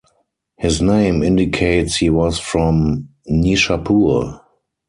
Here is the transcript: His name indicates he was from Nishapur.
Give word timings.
His 0.57 0.81
name 0.81 1.21
indicates 1.21 1.97
he 1.97 2.09
was 2.09 2.39
from 2.39 3.09
Nishapur. 3.29 4.39